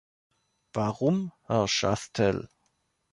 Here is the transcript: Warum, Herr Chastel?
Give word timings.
Warum, 0.73 1.31
Herr 1.45 1.67
Chastel? 1.67 2.49